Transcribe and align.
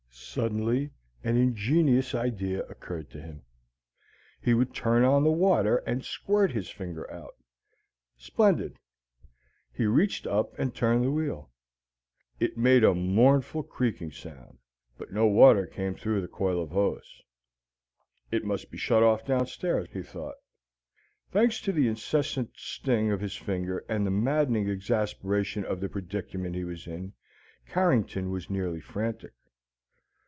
Suddenly 0.33 0.91
an 1.25 1.35
ingenious 1.35 2.15
idea 2.15 2.63
occurred 2.67 3.09
to 3.09 3.19
him: 3.21 3.41
he 4.41 4.53
would 4.53 4.73
turn 4.73 5.03
on 5.03 5.25
the 5.25 5.31
water 5.31 5.77
and 5.85 6.05
squirt 6.05 6.51
his 6.53 6.69
finger 6.69 7.09
out! 7.11 7.35
Splendid! 8.15 8.79
He 9.73 9.85
reached 9.85 10.25
up 10.25 10.57
and 10.57 10.73
turned 10.73 11.03
the 11.03 11.11
wheel. 11.11 11.51
It 12.39 12.57
made 12.57 12.85
a 12.85 12.95
mournful 12.95 13.63
creaking 13.63 14.13
sound, 14.13 14.59
but 14.97 15.11
no 15.11 15.27
water 15.27 15.65
came 15.67 15.95
through 15.95 16.21
the 16.21 16.29
coil 16.29 16.61
of 16.63 16.69
hose. 16.69 17.21
"It 18.31 18.45
must 18.45 18.71
be 18.71 18.77
shut 18.77 19.03
off 19.03 19.25
downstairs," 19.25 19.89
he 19.91 20.01
thought. 20.01 20.35
Thanks 21.31 21.59
to 21.59 21.73
the 21.73 21.89
incessant 21.89 22.51
sting 22.55 23.11
of 23.11 23.19
his 23.19 23.35
finger 23.35 23.83
and 23.89 24.07
the 24.07 24.11
maddening 24.11 24.69
exasperation 24.69 25.65
of 25.65 25.81
the 25.81 25.89
predicament 25.89 26.55
he 26.55 26.63
was 26.63 26.87
in, 26.87 27.15
Carrington 27.67 28.29
was 28.31 28.49
nearly 28.49 28.79
frantic. 28.79 29.33